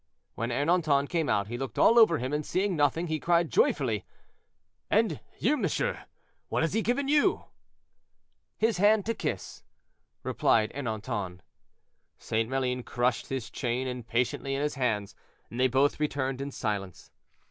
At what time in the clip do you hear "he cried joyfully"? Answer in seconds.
3.05-4.03